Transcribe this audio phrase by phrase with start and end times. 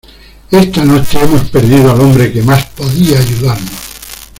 [0.49, 3.69] ¡esta noche hemos perdido al hombre que más podía ayudarnos!